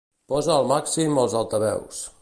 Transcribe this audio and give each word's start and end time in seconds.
Posa 0.31 0.53
al 0.55 0.65
màxim 0.71 1.21
els 1.25 1.37
altaveus. 1.43 2.03